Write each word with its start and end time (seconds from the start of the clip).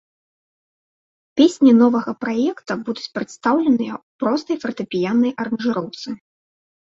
Песні 1.41 1.71
новага 1.81 2.11
праекта 2.23 2.77
будуць 2.87 3.11
прадстаўленыя 3.17 3.93
ў 3.97 4.01
простай 4.23 4.57
фартэпіяннай 4.63 5.31
аранжыроўцы. 5.45 6.07